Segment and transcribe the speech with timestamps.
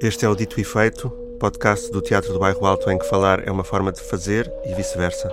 [0.00, 1.10] Este é o Dito e Feito,
[1.40, 4.72] podcast do Teatro do Bairro Alto em que falar é uma forma de fazer e
[4.72, 5.28] vice-versa.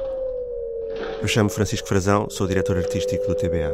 [1.22, 3.72] Eu chamo Francisco Frazão, sou diretor artístico do TBA.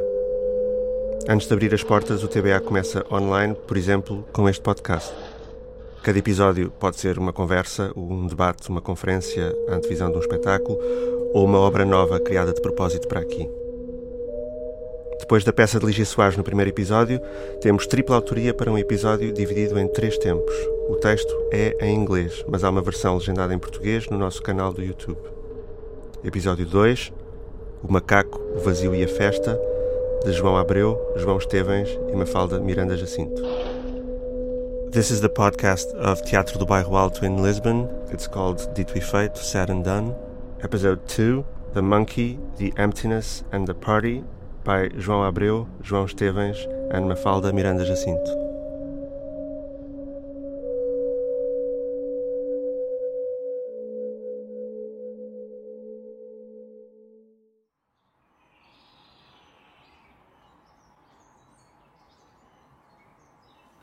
[1.29, 5.13] Antes de abrir as portas, o TBA começa online, por exemplo, com este podcast.
[6.03, 10.77] Cada episódio pode ser uma conversa, um debate, uma conferência, a antevisão de um espetáculo
[11.33, 13.49] ou uma obra nova criada de propósito para aqui.
[15.21, 17.21] Depois da peça de Ligia Soares no primeiro episódio,
[17.61, 20.80] temos tripla autoria para um episódio dividido em três tempos.
[20.91, 24.73] O texto é em inglês, mas há uma versão legendada em português no nosso canal
[24.73, 25.17] do YouTube.
[26.21, 27.13] Episódio 2:
[27.81, 29.57] O Macaco, o Vazio e a Festa,
[30.25, 33.41] de João Abreu, João Estevens e Mafalda Miranda Jacinto.
[34.91, 37.87] This is the podcast of Teatro do Bairro Alto in Lisbon.
[38.11, 40.13] It's called Dito e Feito, Said and Done.
[40.61, 44.25] Episode 2: The Monkey, the Emptiness and the Party,
[44.65, 48.40] by João Abreu, João Estevens and Mafalda Miranda Jacinto.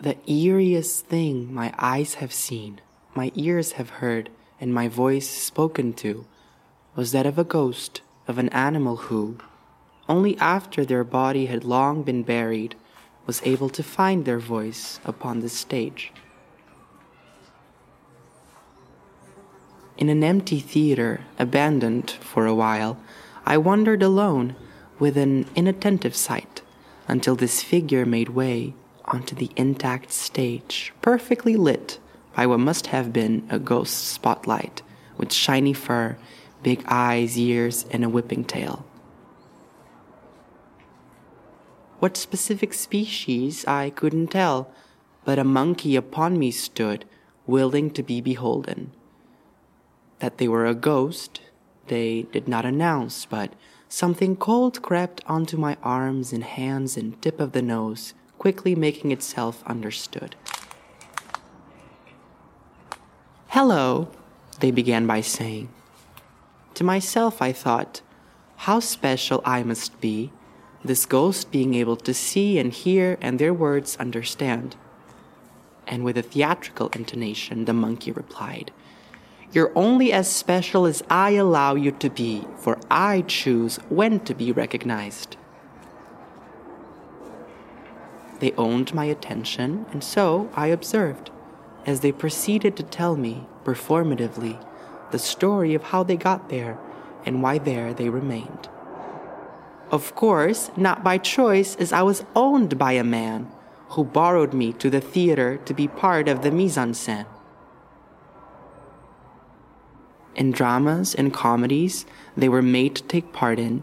[0.00, 2.80] The eeriest thing my eyes have seen,
[3.16, 6.24] my ears have heard, and my voice spoken to
[6.94, 9.38] was that of a ghost of an animal who,
[10.08, 12.76] only after their body had long been buried,
[13.26, 16.12] was able to find their voice upon the stage.
[19.96, 23.00] In an empty theater, abandoned for a while,
[23.44, 24.54] I wandered alone
[25.00, 26.62] with an inattentive sight
[27.08, 28.74] until this figure made way
[29.08, 31.98] onto the intact stage, perfectly lit
[32.36, 34.82] by what must have been a ghost spotlight
[35.16, 36.16] with shiny fur,
[36.62, 38.86] big eyes, ears, and a whipping tail.
[41.98, 44.70] What specific species I couldn't tell,
[45.24, 47.04] but a monkey upon me stood,
[47.46, 48.92] willing to be beholden.
[50.20, 51.40] That they were a ghost,
[51.88, 53.52] they did not announce, but
[53.88, 59.10] something cold crept onto my arms and hands and tip of the nose, quickly making
[59.10, 60.36] itself understood.
[63.48, 64.08] Hello,
[64.60, 65.68] they began by saying.
[66.74, 68.00] To myself, I thought,
[68.56, 70.30] how special I must be
[70.84, 74.76] this ghost being able to see and hear and their words understand.
[75.86, 78.70] And with a theatrical intonation, the monkey replied,
[79.52, 84.34] You're only as special as I allow you to be, for I choose when to
[84.34, 85.36] be recognized.
[88.40, 91.30] They owned my attention, and so I observed,
[91.86, 94.64] as they proceeded to tell me, performatively,
[95.10, 96.78] the story of how they got there
[97.24, 98.68] and why there they remained.
[99.90, 103.50] Of course, not by choice, as I was owned by a man
[103.90, 107.26] who borrowed me to the theater to be part of the mise en scène.
[110.36, 112.06] In dramas and comedies
[112.36, 113.82] they were made to take part in,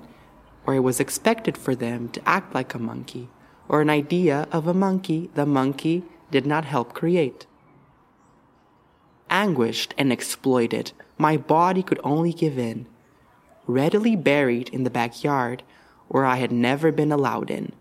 [0.63, 3.29] where it was expected for them to act like a monkey,
[3.67, 7.45] or an idea of a monkey the monkey did not help create.
[9.29, 12.87] Anguished and exploited, my body could only give in.
[13.67, 15.63] Readily buried in the backyard,
[16.07, 17.71] where I had never been allowed in.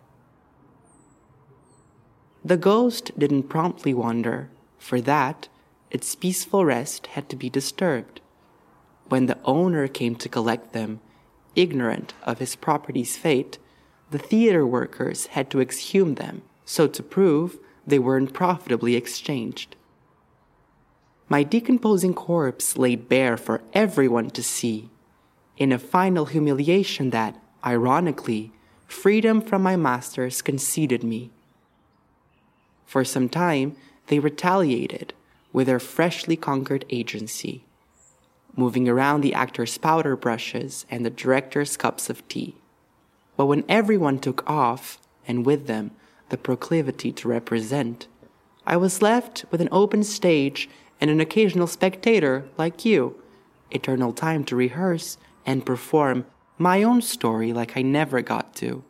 [2.45, 5.49] The ghost didn't promptly wander, for that,
[5.91, 8.21] its peaceful rest had to be disturbed.
[9.09, 11.01] When the owner came to collect them,
[11.55, 13.59] ignorant of his property's fate,
[14.15, 19.75] the theater workers had to exhume them, so to prove they weren't profitably exchanged.
[21.29, 24.89] My decomposing corpse lay bare for everyone to see,
[25.57, 28.53] in a final humiliation that, Ironically,
[28.87, 31.33] freedom from my masters conceded me.
[32.87, 33.75] For some time,
[34.07, 35.13] they retaliated
[35.53, 37.65] with their freshly conquered agency,
[38.55, 42.55] moving around the actor's powder brushes and the director's cups of tea.
[43.37, 45.91] But when everyone took off, and with them
[46.29, 48.07] the proclivity to represent,
[48.67, 50.69] I was left with an open stage
[51.01, 53.21] and an occasional spectator like you,
[53.71, 56.27] eternal time to rehearse and perform
[56.57, 58.85] my own story like I never got to.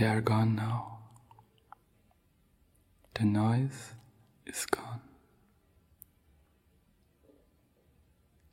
[0.00, 1.00] They are gone now.
[3.12, 3.92] The noise
[4.46, 5.02] is gone.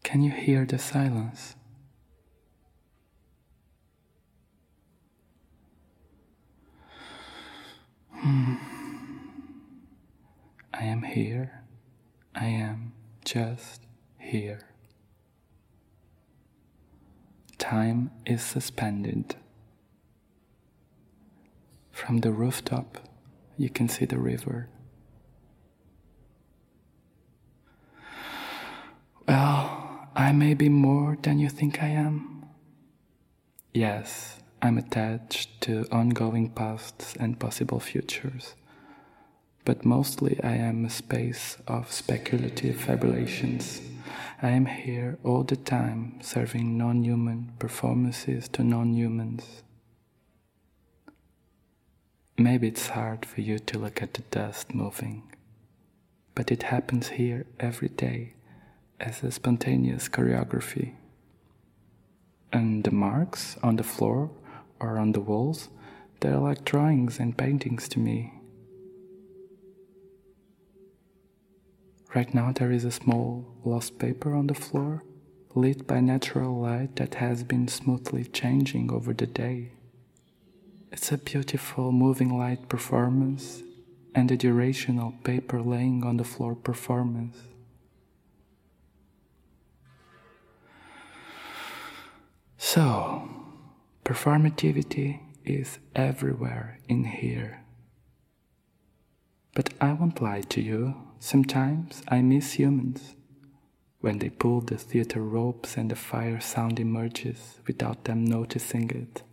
[0.03, 1.55] Can you hear the silence?
[8.11, 8.55] Hmm.
[10.73, 11.63] I am here.
[12.35, 12.91] I am
[13.23, 13.83] just
[14.19, 14.67] here.
[17.57, 19.37] Time is suspended.
[21.97, 22.99] From the rooftop,
[23.57, 24.69] you can see the river.
[29.27, 32.45] Well, I may be more than you think I am.
[33.73, 38.53] Yes, I'm attached to ongoing pasts and possible futures,
[39.65, 43.81] but mostly I am a space of speculative fabrications.
[44.39, 49.63] I am here all the time serving non human performances to non humans.
[52.39, 55.23] Maybe it's hard for you to look at the dust moving,
[56.35, 58.35] but it happens here every day
[58.99, 60.93] as a spontaneous choreography.
[62.53, 64.29] And the marks on the floor
[64.79, 65.69] or on the walls,
[66.19, 68.33] they're like drawings and paintings to me.
[72.13, 75.03] Right now, there is a small lost paper on the floor,
[75.55, 79.71] lit by natural light that has been smoothly changing over the day.
[80.89, 83.61] It's a beautiful moving light performance
[84.15, 87.37] and a durational paper laying on the floor performance.
[92.57, 93.29] So,
[94.05, 97.63] performativity is everywhere in here.
[99.53, 103.15] But I won't lie to you, sometimes I miss humans.
[103.99, 109.23] When they pull the theater ropes and the fire sound emerges without them noticing it.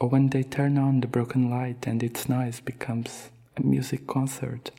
[0.00, 4.70] Or when they turn on the broken light and its noise becomes a music concert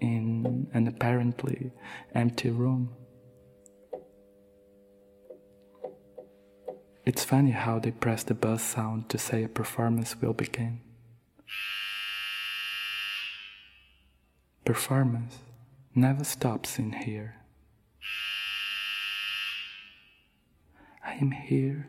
[0.00, 1.72] in an apparently
[2.14, 2.90] empty room.
[7.04, 10.80] It's funny how they press the buzz sound to say a performance will begin.
[14.64, 15.38] Performance
[15.94, 17.36] never stops in here.
[21.04, 21.88] I am here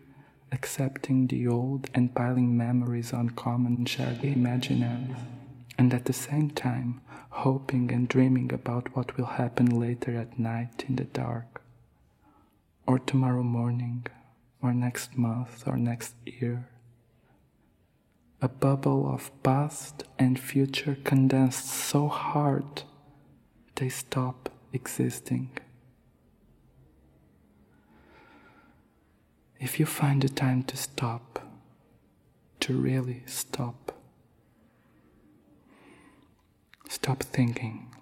[0.53, 5.17] accepting the old and piling memories on common shared imaginaries,
[5.77, 10.85] and at the same time hoping and dreaming about what will happen later at night
[10.87, 11.61] in the dark,
[12.85, 14.05] or tomorrow morning
[14.61, 16.69] or next month or next year.
[18.41, 22.83] A bubble of past and future condensed so hard
[23.75, 25.49] they stop existing.
[29.63, 31.39] If you find the time to stop,
[32.59, 33.93] to really stop,
[36.89, 37.95] stop thinking,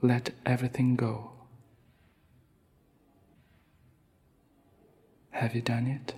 [0.00, 1.30] let everything go.
[5.30, 6.16] Have you done it?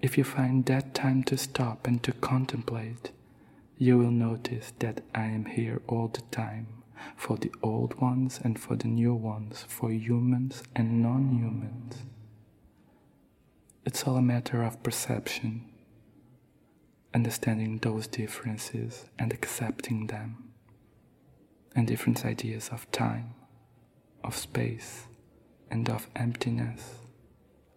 [0.00, 3.10] If you find that time to stop and to contemplate,
[3.78, 6.68] you will notice that I am here all the time
[7.16, 12.04] for the old ones and for the new ones, for humans and non humans.
[13.88, 15.64] It's all a matter of perception,
[17.14, 20.50] understanding those differences and accepting them,
[21.74, 23.32] and different ideas of time,
[24.22, 25.06] of space
[25.70, 26.96] and of emptiness.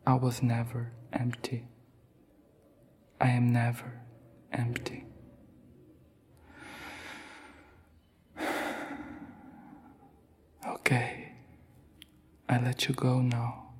[0.05, 1.69] I was never empty.
[3.21, 4.01] I am never
[4.51, 5.05] empty.
[10.67, 11.31] Okay,
[12.49, 13.70] I let you go now.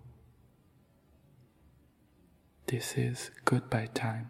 [2.72, 4.30] This is goodbye time.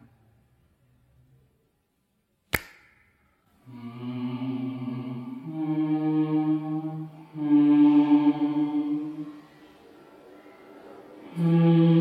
[11.38, 12.00] Mm -hmm.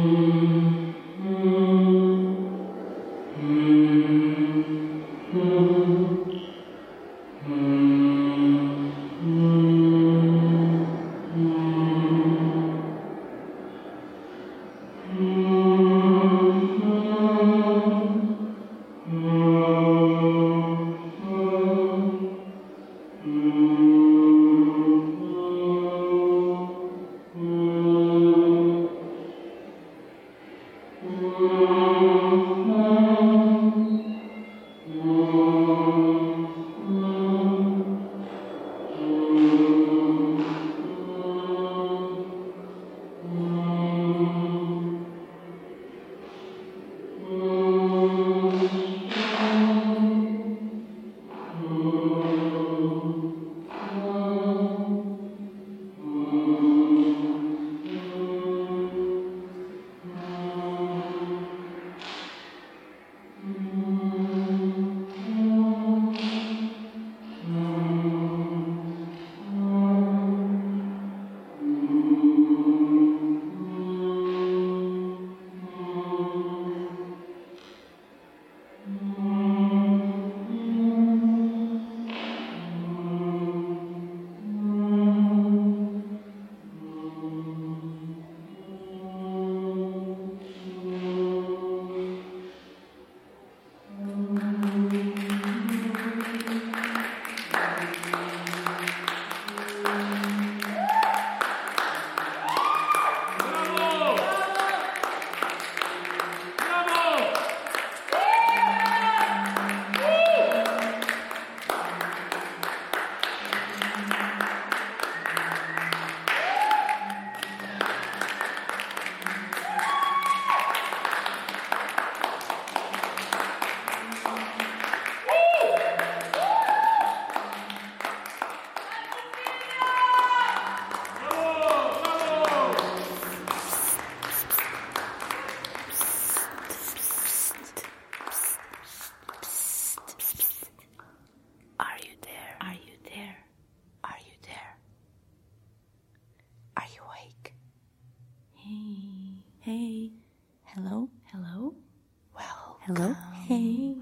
[152.92, 153.14] Hello?
[153.46, 153.94] Hey.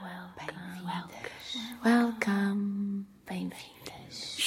[0.00, 0.56] Welcome.
[0.86, 1.84] Welcome.
[1.84, 3.06] Welcome.
[3.26, 4.40] Bem-vindas.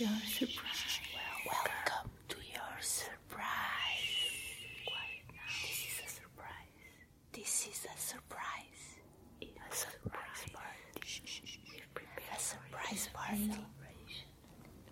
[0.00, 0.98] Your surprise.
[1.46, 3.46] Welcome to your surprise.
[4.86, 5.54] Quiet now.
[5.62, 6.74] This is a surprise.
[7.32, 8.98] This is a surprise.
[9.40, 10.98] A surprise party.
[11.70, 13.52] We've prepared a surprise party.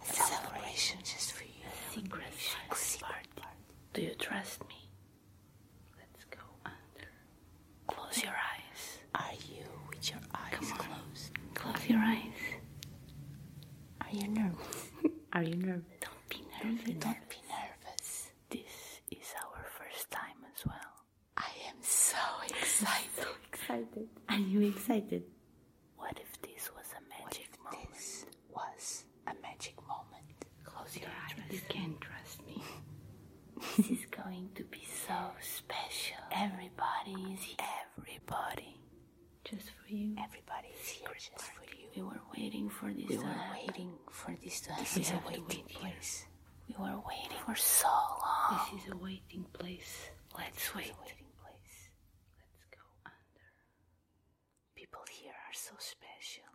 [0.01, 1.51] A celebration just for you.
[1.67, 2.25] A secret,
[2.71, 3.57] a secret party.
[3.93, 4.89] Do you trust me?
[5.99, 7.09] Let's go under.
[7.89, 8.99] Close your eyes.
[9.15, 11.33] Are you with your eyes closed?
[11.55, 12.41] Close your eyes.
[14.01, 14.91] Are you nervous?
[15.39, 15.85] Are you nervous?
[16.01, 16.85] Don't be nervous.
[16.99, 18.31] Don't be nervous.
[18.51, 21.05] This is our first time as well.
[21.37, 22.19] I am so
[22.49, 23.07] excited.
[23.17, 24.09] so excited.
[24.31, 25.23] Are you excited?
[25.97, 27.89] What if this was a magic moment?
[27.95, 30.45] This was a magic moment.
[30.65, 31.53] Close your eyes.
[31.53, 32.61] You can't trust me.
[33.77, 36.19] this is going to be so special.
[36.33, 37.57] Everybody is here.
[37.97, 38.81] Everybody.
[39.45, 40.17] Just for you.
[40.19, 41.78] Everybody is here just for you.
[41.99, 43.09] We were waiting for this.
[43.09, 44.85] We were waiting for this to happen.
[44.85, 46.27] This is a waiting place.
[46.69, 48.71] We were waiting for so long.
[48.71, 50.07] This is a waiting place.
[50.39, 50.95] Let's wait.
[51.03, 51.91] waiting place.
[52.39, 53.51] Let's go under.
[54.77, 56.47] People here are so special.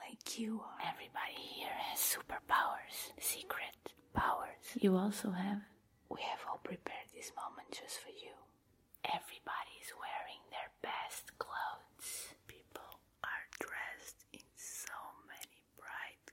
[0.00, 0.80] Like you are.
[0.80, 3.12] Everybody here has superpowers.
[3.20, 3.76] Secret
[4.14, 4.64] powers.
[4.80, 5.60] You also have.
[6.08, 8.32] We have all prepared this moment just for you.
[9.04, 12.32] Everybody is wearing their best clothes.
[12.48, 14.94] People are dressed in so
[15.28, 16.24] many bright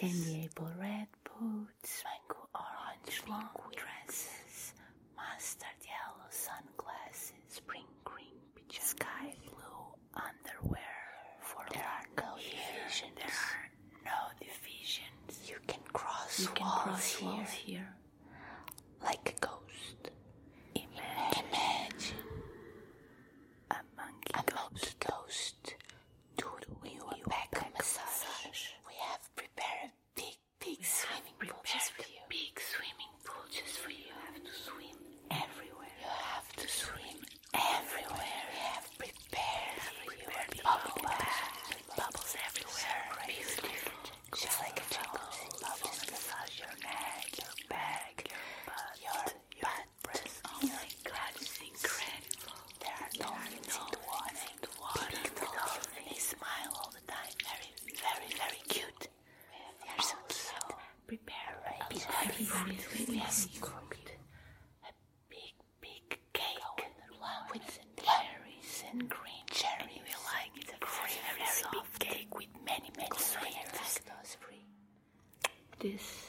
[0.00, 0.12] colors.
[0.24, 4.72] Candy apple red boots, mango orange long dresses,
[5.16, 10.80] mustard yellow sunglasses, spring green pajamas, sky blue underwear.
[11.40, 13.16] For there are no divisions.
[13.16, 13.70] There are
[14.04, 15.48] no divisions.
[15.48, 17.28] You can cross you can walls, cross here.
[17.30, 17.94] walls here
[19.02, 20.10] like a ghost.
[20.74, 22.18] Imagine,
[23.70, 25.74] a monkey, a monkey ghost
[26.36, 28.62] doing you a back massage.
[28.86, 32.20] We have prepared a big, big swimming pool just for you.
[32.28, 34.04] Big swimming pool just for you.
[34.04, 34.98] You have to swim
[35.30, 35.96] everywhere.
[36.00, 37.18] You have to swim
[37.54, 38.42] everywhere.
[38.52, 41.50] We have prepared for you a bubble bath.
[41.96, 43.04] Bubbles everywhere.
[43.26, 43.98] Beautiful.
[44.36, 45.48] Just like a jacuzzi.
[45.60, 49.22] Bubbles massage your neck, your back, your butt, your
[49.62, 49.84] butt.
[50.02, 50.40] Breast.
[50.46, 52.56] Oh my god, it's incredible.
[52.80, 54.46] There are dolphins in the water.
[54.48, 55.08] In the water.
[55.10, 55.88] Big dolphins.
[56.08, 57.34] They smile all the time.
[57.44, 59.08] Very, very, very cute.
[59.50, 60.76] They are so cute.
[61.06, 62.64] Prepare a big party for
[63.30, 64.10] We have cooked
[64.82, 64.92] a
[65.28, 66.88] big, big cake
[67.52, 70.02] with cherries and green cherry.
[70.04, 70.74] We like it.
[70.74, 74.00] A very, very big cake with many, many sweets.
[75.78, 76.19] This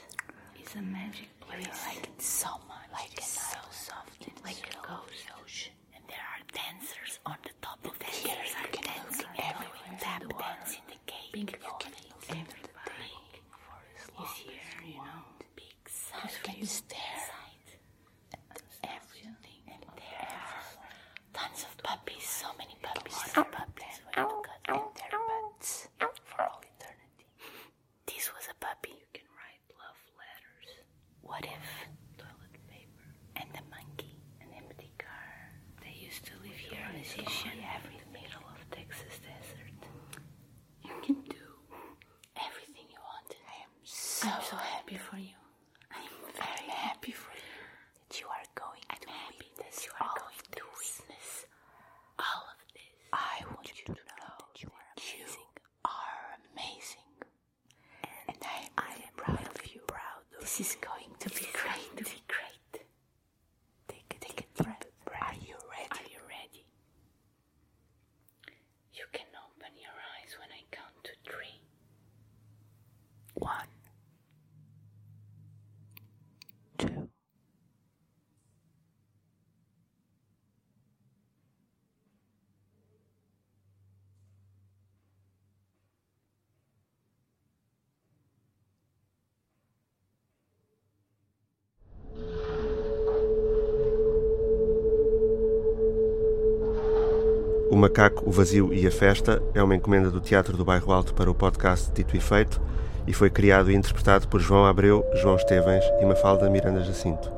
[97.72, 101.14] O Macaco, o Vazio e a Festa é uma encomenda do Teatro do Bairro Alto
[101.14, 102.60] para o podcast Dito e Feito
[103.08, 107.32] e foi criado e interpretado por João Abreu, João Estevens e Mafalda Miranda Jacinto.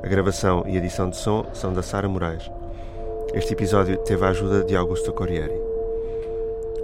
[0.00, 2.48] A gravação e edição de som são da Sara Moraes.
[3.34, 5.60] Este episódio teve a ajuda de Augusto Corrieri.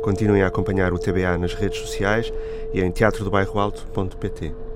[0.02, 2.32] Continuem a acompanhar o TBA nas redes sociais
[2.74, 4.67] e em teatrodobairroalto.pt.